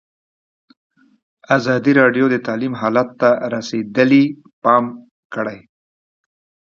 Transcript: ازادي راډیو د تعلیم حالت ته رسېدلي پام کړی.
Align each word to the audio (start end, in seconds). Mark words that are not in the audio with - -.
ازادي 1.57 1.91
راډیو 2.01 2.25
د 2.29 2.35
تعلیم 2.47 2.73
حالت 2.81 3.09
ته 3.21 3.29
رسېدلي 3.53 4.23
پام 4.63 4.85
کړی. 5.33 5.59